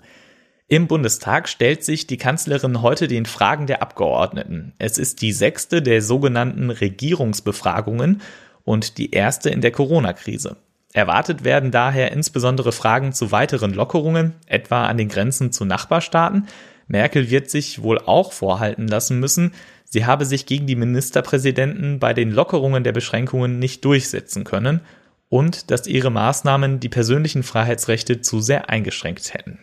Im 0.72 0.88
Bundestag 0.88 1.50
stellt 1.50 1.84
sich 1.84 2.08
die 2.08 2.16
Kanzlerin 2.16 2.82
heute 2.82 3.10
den 3.10 3.26
Fragen 3.26 3.68
der 3.68 3.82
Abgeordneten. 3.82 4.72
Es 4.78 4.98
ist 4.98 5.22
die 5.22 5.34
sechste 5.34 5.82
der 5.82 6.02
sogenannten 6.02 6.70
Regierungsbefragungen 6.70 8.22
und 8.64 8.98
die 8.98 9.12
erste 9.12 9.50
in 9.50 9.60
der 9.60 9.72
Corona-Krise. 9.72 10.56
Erwartet 10.94 11.44
werden 11.44 11.72
daher 11.72 12.14
insbesondere 12.14 12.72
Fragen 12.72 13.12
zu 13.12 13.34
weiteren 13.34 13.74
Lockerungen, 13.74 14.36
etwa 14.46 14.86
an 14.86 14.98
den 14.98 15.10
Grenzen 15.10 15.52
zu 15.52 15.66
Nachbarstaaten. 15.66 16.48
Merkel 16.88 17.30
wird 17.30 17.50
sich 17.50 17.84
wohl 17.84 18.00
auch 18.00 18.32
vorhalten 18.32 18.88
lassen 18.88 19.20
müssen, 19.20 19.52
sie 19.84 20.06
habe 20.06 20.24
sich 20.24 20.46
gegen 20.46 20.68
die 20.68 20.78
Ministerpräsidenten 20.78 22.00
bei 22.00 22.14
den 22.14 22.32
Lockerungen 22.32 22.86
der 22.86 22.94
Beschränkungen 22.94 23.60
nicht 23.60 23.84
durchsetzen 23.84 24.46
können 24.46 24.80
und 25.28 25.70
dass 25.70 25.86
ihre 25.86 26.12
Maßnahmen 26.12 26.80
die 26.80 26.88
persönlichen 26.88 27.44
Freiheitsrechte 27.44 28.22
zu 28.22 28.40
sehr 28.40 28.70
eingeschränkt 28.70 29.34
hätten. 29.34 29.60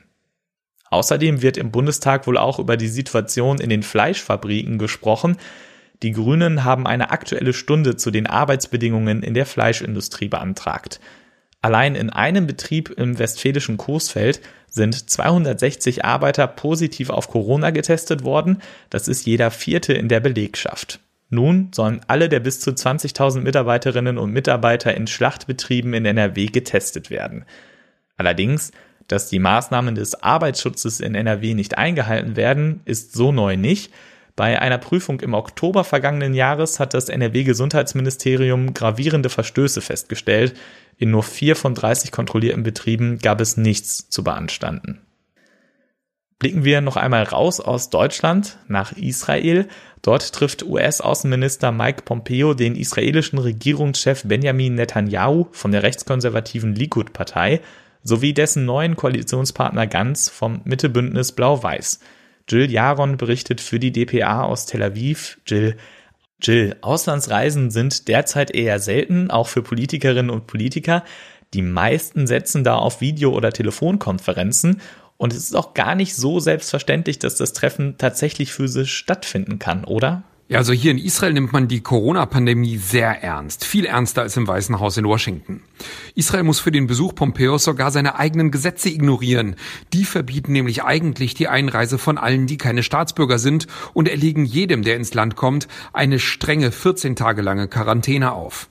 Außerdem 0.90 1.42
wird 1.42 1.57
im 1.57 1.71
Bundestag 1.71 2.26
wohl 2.26 2.38
auch 2.38 2.59
über 2.59 2.76
die 2.76 2.88
Situation 2.88 3.61
in 3.61 3.71
den 3.71 3.83
Fleischfabriken 3.83 4.78
gesprochen. 4.78 5.37
Die 6.02 6.12
Grünen 6.12 6.64
haben 6.64 6.87
eine 6.87 7.11
aktuelle 7.11 7.52
Stunde 7.52 7.97
zu 7.97 8.11
den 8.11 8.26
Arbeitsbedingungen 8.26 9.23
in 9.23 9.35
der 9.35 9.47
Fleischindustrie 9.47 10.28
beantragt. 10.28 11.00
Allein 11.61 11.97
in 11.97 12.11
einem 12.11 12.47
Betrieb 12.47 12.90
im 12.90 13.18
westfälischen 13.18 13.76
Coesfeld 13.76 14.40
sind 14.68 15.11
260 15.11 16.04
Arbeiter 16.04 16.47
positiv 16.47 17.11
auf 17.11 17.28
Corona 17.28 17.71
getestet 17.71 18.23
worden. 18.23 18.62
Das 18.90 19.09
ist 19.09 19.26
jeder 19.26 19.50
vierte 19.50 19.92
in 19.92 20.09
der 20.09 20.21
Belegschaft. 20.21 21.00
Nun 21.30 21.71
sollen 21.75 22.00
alle 22.07 22.28
der 22.28 22.40
bis 22.40 22.61
zu 22.61 22.71
20.000 22.71 23.40
Mitarbeiterinnen 23.40 24.18
und 24.18 24.33
Mitarbeiter 24.33 24.95
in 24.95 25.07
Schlachtbetrieben 25.07 25.92
in 25.95 26.04
NRW 26.04 26.47
getestet 26.47 27.11
werden. 27.11 27.45
Allerdings 28.16 28.73
dass 29.09 29.29
die 29.29 29.38
Maßnahmen 29.38 29.95
des 29.95 30.23
Arbeitsschutzes 30.23 31.00
in 31.00 31.15
NRW 31.15 31.55
nicht 31.55 31.77
eingehalten 31.77 32.37
werden, 32.37 32.81
ist 32.85 33.15
so 33.15 33.33
neu 33.33 33.57
nicht. 33.57 33.93
Bei 34.37 34.61
einer 34.61 34.79
Prüfung 34.79 35.19
im 35.21 35.35
Oktober 35.35 35.83
vergangenen 35.83 36.33
Jahres 36.33 36.79
hat 36.79 36.95
das 36.95 37.09
NRW-Gesundheitsministerium 37.09 38.73
gravierende 38.73 39.31
Verstöße 39.31 39.81
festgestellt. 39.81 40.55
In 40.97 41.11
nur 41.11 41.25
vier 41.25 41.57
von 41.57 41.75
30 41.75 42.12
kontrollierten 42.12 42.62
Betrieben 42.62 43.19
gab 43.19 43.41
es 43.41 43.57
nichts 43.57 44.09
zu 44.09 44.23
beanstanden. 44.23 45.00
Blicken 46.38 46.65
wir 46.65 46.81
noch 46.81 46.97
einmal 46.97 47.25
raus 47.25 47.59
aus 47.59 47.91
Deutschland 47.91 48.59
nach 48.69 48.93
Israel. 48.93 49.67
Dort 50.03 50.33
trifft 50.33 50.62
US-Außenminister 50.62 51.73
Mike 51.73 52.03
Pompeo 52.05 52.55
den 52.55 52.77
israelischen 52.77 53.41
Regierungschef 53.41 54.23
Benjamin 54.23 54.77
Netanyahu 54.77 55.49
von 55.50 55.73
der 55.73 55.83
rechtskonservativen 55.83 56.77
Likud-Partei 56.77 57.61
sowie 58.02 58.35
dessen 58.35 58.64
neuen 58.64 58.97
Koalitionspartner 58.97 59.87
Ganz 59.87 60.28
vom 60.28 60.61
Mittebündnis 60.64 61.33
Blau-Weiß. 61.33 62.00
Jill 62.49 62.71
Jaron 62.71 63.17
berichtet 63.17 63.61
für 63.61 63.78
die 63.78 63.93
dpa 63.93 64.43
aus 64.43 64.67
Tel 64.67 64.83
Aviv. 64.83 65.38
Jill, 65.47 65.76
Jill, 66.40 66.76
Auslandsreisen 66.81 67.71
sind 67.71 68.09
derzeit 68.09 68.50
eher 68.50 68.78
selten, 68.78 69.31
auch 69.31 69.49
für 69.49 69.62
Politikerinnen 69.62 70.31
und 70.31 70.47
Politiker. 70.47 71.05
Die 71.55 71.62
meisten 71.62 72.26
setzen 72.26 72.64
da 72.64 72.76
auf 72.76 73.00
Video- 73.00 73.35
oder 73.35 73.52
Telefonkonferenzen 73.52 74.81
und 75.19 75.33
es 75.33 75.40
ist 75.40 75.57
auch 75.57 75.75
gar 75.75 75.95
nicht 75.95 76.14
so 76.14 76.40
selbstverständlich, 76.40 77.19
dass 77.19 77.35
das 77.35 77.52
Treffen 77.52 77.99
tatsächlich 77.99 78.52
physisch 78.52 78.95
stattfinden 78.95 79.59
kann, 79.59 79.85
oder? 79.85 80.23
Ja, 80.50 80.57
also 80.57 80.73
hier 80.73 80.93
in 80.93 80.99
Israel 80.99 81.35
nimmt 81.35 81.52
man 81.52 81.69
die 81.69 81.83
Corona-Pandemie 81.83 82.78
sehr 82.78 83.23
ernst. 83.23 83.67
Viel 83.67 83.85
ernster 83.85 84.23
als 84.23 84.35
im 84.38 84.49
Weißen 84.49 84.81
Haus 84.81 84.97
in 84.97 85.05
Washington. 85.05 85.62
Israel 86.14 86.43
muss 86.43 86.59
für 86.59 86.73
den 86.73 86.87
Besuch 86.87 87.14
Pompeos 87.14 87.64
sogar 87.64 87.90
seine 87.90 88.19
eigenen 88.19 88.50
Gesetze 88.50 88.88
ignorieren. 88.88 89.57
Die 89.93 90.07
verbieten 90.07 90.52
nämlich 90.52 90.85
eigentlich 90.85 91.35
die 91.35 91.49
Einreise 91.49 91.99
von 91.99 92.17
allen, 92.17 92.47
die 92.47 92.57
keine 92.57 92.83
Staatsbürger 92.83 93.38
sind 93.38 93.67
und 93.93 94.09
erlegen 94.09 94.47
jedem, 94.47 94.85
der 94.85 94.97
ins 94.97 95.12
Land 95.12 95.37
kommt, 95.37 95.69
eine 95.93 96.19
strenge 96.19 96.73
14 96.73 97.14
Tage 97.14 97.43
lange 97.43 97.69
Quarantäne 97.69 98.33
auf. 98.33 98.71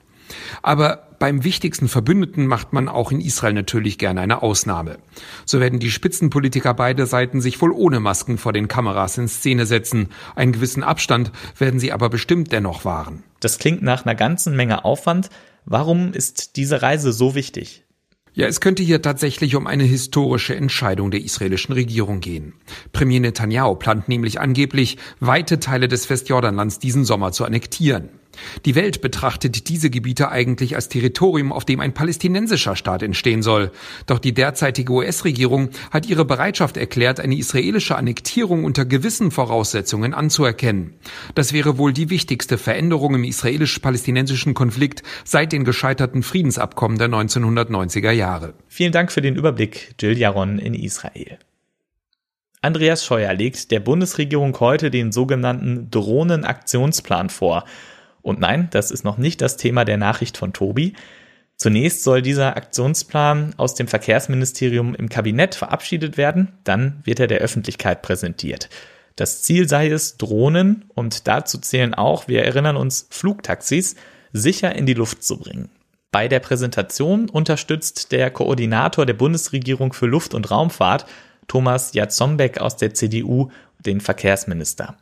Aber 0.64 1.07
beim 1.20 1.44
wichtigsten 1.44 1.88
Verbündeten 1.88 2.48
macht 2.48 2.74
man 2.74 2.88
auch 2.88 3.12
in 3.12 3.22
Israel 3.22 3.54
natürlich 3.54 3.98
gerne 3.98 4.22
eine 4.22 4.44
Ausnahme. 4.44 4.98
So 5.46 5.60
werden 5.60 5.80
die 5.80 5.92
Spitzenpolitiker 5.92 6.74
beider 6.74 7.06
Seiten 7.06 7.42
sich 7.42 7.62
wohl 7.62 7.72
ohne 7.72 8.00
Masken 8.00 8.38
vor 8.38 8.54
den 8.54 8.68
Kameras 8.68 9.18
in 9.18 9.28
Szene 9.28 9.66
setzen. 9.66 10.10
Einen 10.36 10.52
gewissen 10.52 10.84
Abstand 10.84 11.32
werden 11.58 11.80
sie 11.80 11.92
aber 11.92 12.10
bestimmt 12.10 12.52
dennoch 12.52 12.86
wahren. 12.86 13.24
Das 13.40 13.58
klingt 13.58 13.82
nach 13.82 14.06
einer 14.06 14.16
ganzen 14.16 14.56
Menge 14.56 14.86
Aufwand. 14.86 15.30
Warum 15.66 16.14
ist 16.14 16.56
diese 16.56 16.82
Reise 16.82 17.12
so 17.12 17.36
wichtig? 17.36 17.84
Ja, 18.38 18.46
es 18.46 18.62
könnte 18.62 18.84
hier 18.84 19.02
tatsächlich 19.02 19.56
um 19.56 19.66
eine 19.66 19.84
historische 19.84 20.56
Entscheidung 20.56 21.10
der 21.10 21.24
israelischen 21.24 21.74
Regierung 21.74 22.20
gehen. 22.20 22.54
Premier 22.94 23.20
Netanyahu 23.20 23.74
plant 23.74 24.08
nämlich 24.10 24.40
angeblich, 24.40 24.98
weite 25.20 25.60
Teile 25.60 25.88
des 25.88 26.08
Westjordanlands 26.08 26.78
diesen 26.78 27.04
Sommer 27.04 27.32
zu 27.32 27.46
annektieren. 27.46 28.10
Die 28.66 28.76
Welt 28.76 29.02
betrachtet 29.02 29.70
diese 29.70 29.90
Gebiete 29.90 30.30
eigentlich 30.30 30.76
als 30.76 30.90
Territorium, 30.90 31.52
auf 31.52 31.66
dem 31.66 31.80
ein 31.80 31.94
palästinensischer 31.94 32.76
Staat 32.76 33.04
entstehen 33.04 33.42
soll. 33.42 33.72
Doch 34.06 34.20
die 34.20 34.34
derzeitige 34.34 34.92
US-Regierung 34.92 35.70
hat 35.92 36.06
ihre 36.06 36.26
Bereitschaft 36.26 36.78
erklärt, 36.78 37.20
eine 37.20 37.38
israelische 37.38 37.96
Annektierung 37.96 38.64
unter 38.64 38.86
gewissen 38.86 39.32
Voraussetzungen 39.32 40.14
anzuerkennen. 40.14 40.94
Das 41.36 41.54
wäre 41.54 41.78
wohl 41.78 41.94
die 41.94 42.10
wichtigste 42.10 42.58
Veränderung 42.58 43.16
im 43.16 43.24
israelisch-palästinensischen 43.24 44.54
Konflikt 44.54 45.04
seit 45.24 45.52
den 45.52 45.64
gescheiterten 45.64 46.24
Friedensabkommen 46.24 46.98
der 46.98 47.10
1990er 47.10 48.12
Jahre. 48.12 48.54
Vielen 48.68 48.92
Dank 48.92 49.12
für 49.12 49.22
den 49.22 49.36
Überblick, 49.36 49.96
Jill 50.00 50.18
Jaron 50.18 50.60
in 50.60 50.74
Israel. 50.74 51.38
Andreas 52.62 53.06
Scheuer 53.06 53.34
legt 53.34 53.72
der 53.72 53.80
Bundesregierung 53.80 54.60
heute 54.60 54.90
den 54.90 55.12
sogenannten 55.12 55.90
Drohnenaktionsplan 55.92 57.30
vor. 57.30 57.66
Und 58.28 58.42
nein, 58.42 58.68
das 58.72 58.92
ist 58.92 59.06
noch 59.06 59.18
nicht 59.18 59.42
das 59.42 59.56
Thema 59.56 59.86
der 59.86 59.96
Nachricht 59.96 60.36
von 60.36 60.52
Tobi. 60.52 60.94
Zunächst 61.56 62.04
soll 62.04 62.22
dieser 62.22 62.58
Aktionsplan 62.58 63.56
aus 63.56 63.74
dem 63.74 63.88
Verkehrsministerium 63.88 64.94
im 64.96 65.08
Kabinett 65.08 65.56
verabschiedet 65.56 66.18
werden, 66.18 66.52
dann 66.66 67.00
wird 67.06 67.22
er 67.22 67.28
der 67.28 67.40
Öffentlichkeit 67.40 68.02
präsentiert. 68.02 68.68
Das 69.16 69.44
Ziel 69.44 69.70
sei 69.70 69.88
es, 69.88 70.18
Drohnen, 70.18 70.86
und 70.94 71.30
dazu 71.30 71.58
zählen 71.58 71.94
auch, 71.94 72.28
wir 72.28 72.44
erinnern 72.44 72.76
uns, 72.76 73.08
Flugtaxis, 73.10 73.96
sicher 74.34 74.76
in 74.76 74.86
die 74.86 74.94
Luft 74.94 75.24
zu 75.24 75.38
bringen. 75.38 75.70
Bei 76.12 76.28
der 76.28 76.42
Präsentation 76.42 77.30
unterstützt 77.30 78.12
der 78.12 78.30
Koordinator 78.30 79.06
der 79.06 79.14
Bundesregierung 79.14 79.94
für 79.94 80.06
Luft- 80.06 80.34
und 80.34 80.52
Raumfahrt, 80.52 81.06
Thomas 81.48 81.94
Jatzombeck 81.94 82.60
aus 82.60 82.76
der 82.76 82.94
CDU, 82.94 83.52
den 83.80 84.02
Verkehrsminister. 84.02 84.98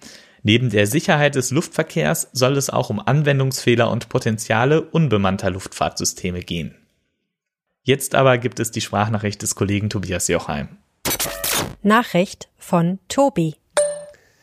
Neben 0.48 0.70
der 0.70 0.86
Sicherheit 0.86 1.34
des 1.34 1.50
Luftverkehrs 1.50 2.30
soll 2.32 2.56
es 2.56 2.70
auch 2.70 2.92
um 2.92 3.00
Anwendungsfehler 3.00 3.90
und 3.90 4.10
Potenziale 4.10 4.84
unbemannter 4.84 5.50
Luftfahrtsysteme 5.50 6.42
gehen. 6.42 6.76
Jetzt 7.82 8.14
aber 8.14 8.38
gibt 8.38 8.60
es 8.60 8.70
die 8.70 8.82
Sprachnachricht 8.82 9.42
des 9.42 9.56
Kollegen 9.56 9.90
Tobias 9.90 10.28
Jochheim. 10.28 10.68
Nachricht 11.82 12.48
von 12.60 13.00
Tobi. 13.08 13.56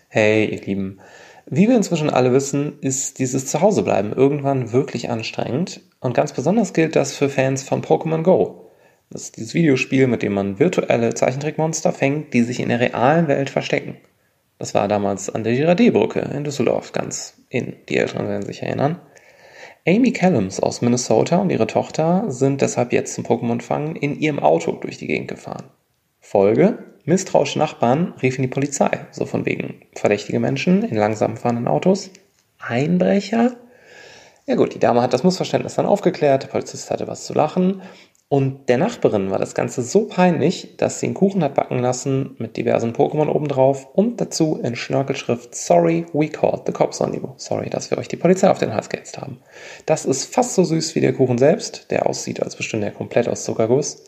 Hey, 0.08 0.46
ihr 0.46 0.62
Lieben. 0.62 0.98
Wie 1.46 1.68
wir 1.68 1.76
inzwischen 1.76 2.10
alle 2.10 2.32
wissen, 2.32 2.80
ist 2.80 3.20
dieses 3.20 3.46
Zuhausebleiben 3.46 4.12
irgendwann 4.12 4.72
wirklich 4.72 5.08
anstrengend. 5.08 5.82
Und 6.00 6.14
ganz 6.14 6.32
besonders 6.32 6.72
gilt 6.72 6.96
das 6.96 7.14
für 7.14 7.28
Fans 7.28 7.62
von 7.62 7.80
Pokémon 7.80 8.24
Go. 8.24 8.72
Das 9.08 9.22
ist 9.22 9.36
dieses 9.36 9.54
Videospiel, 9.54 10.08
mit 10.08 10.24
dem 10.24 10.34
man 10.34 10.58
virtuelle 10.58 11.14
Zeichentrickmonster 11.14 11.92
fängt, 11.92 12.34
die 12.34 12.42
sich 12.42 12.58
in 12.58 12.70
der 12.70 12.80
realen 12.80 13.28
Welt 13.28 13.50
verstecken. 13.50 13.98
Das 14.62 14.74
war 14.74 14.86
damals 14.86 15.28
an 15.28 15.42
der 15.42 15.56
Girardet-Brücke 15.56 16.20
in 16.20 16.44
Düsseldorf 16.44 16.92
ganz 16.92 17.34
in. 17.48 17.74
Die 17.88 17.96
Älteren 17.96 18.28
werden 18.28 18.46
sich 18.46 18.62
erinnern. 18.62 19.00
Amy 19.88 20.12
Callums 20.12 20.60
aus 20.60 20.82
Minnesota 20.82 21.38
und 21.38 21.50
ihre 21.50 21.66
Tochter 21.66 22.26
sind 22.28 22.60
deshalb 22.60 22.92
jetzt 22.92 23.14
zum 23.14 23.24
Pokémon-Fangen 23.24 23.96
in 23.96 24.14
ihrem 24.20 24.38
Auto 24.38 24.70
durch 24.70 24.98
die 24.98 25.08
Gegend 25.08 25.26
gefahren. 25.26 25.64
Folge: 26.20 26.78
Misstrauische 27.04 27.58
Nachbarn 27.58 28.14
riefen 28.22 28.42
die 28.42 28.48
Polizei, 28.48 28.90
so 29.10 29.26
von 29.26 29.46
wegen 29.46 29.82
verdächtige 29.96 30.38
Menschen 30.38 30.84
in 30.84 30.96
langsam 30.96 31.36
fahrenden 31.36 31.66
Autos. 31.66 32.10
Einbrecher? 32.60 33.56
Ja 34.46 34.54
gut, 34.54 34.76
die 34.76 34.78
Dame 34.78 35.02
hat 35.02 35.12
das 35.12 35.24
Missverständnis 35.24 35.74
dann 35.74 35.86
aufgeklärt, 35.86 36.44
der 36.44 36.48
Polizist 36.48 36.88
hatte 36.92 37.08
was 37.08 37.24
zu 37.24 37.34
lachen 37.34 37.82
und 38.32 38.70
der 38.70 38.78
Nachbarin 38.78 39.30
war 39.30 39.38
das 39.38 39.54
Ganze 39.54 39.82
so 39.82 40.06
peinlich, 40.06 40.78
dass 40.78 41.00
sie 41.00 41.04
einen 41.04 41.14
Kuchen 41.14 41.44
hat 41.44 41.54
backen 41.54 41.80
lassen 41.80 42.34
mit 42.38 42.56
diversen 42.56 42.94
Pokémon 42.94 43.28
obendrauf 43.28 43.88
und 43.92 44.22
dazu 44.22 44.58
in 44.62 44.74
Schnörkelschrift 44.74 45.54
Sorry, 45.54 46.06
we 46.14 46.28
called 46.28 46.62
the 46.64 46.72
cops 46.72 47.02
on 47.02 47.12
you. 47.12 47.28
Sorry, 47.36 47.68
dass 47.68 47.90
wir 47.90 47.98
euch 47.98 48.08
die 48.08 48.16
Polizei 48.16 48.48
auf 48.48 48.56
den 48.56 48.72
Hals 48.72 48.88
gehetzt 48.88 49.18
haben. 49.18 49.36
Das 49.84 50.06
ist 50.06 50.32
fast 50.34 50.54
so 50.54 50.64
süß 50.64 50.94
wie 50.94 51.02
der 51.02 51.12
Kuchen 51.12 51.36
selbst, 51.36 51.90
der 51.90 52.06
aussieht, 52.06 52.42
als 52.42 52.56
bestünde 52.56 52.86
er 52.86 52.92
komplett 52.92 53.28
aus 53.28 53.44
Zuckerguss. 53.44 54.02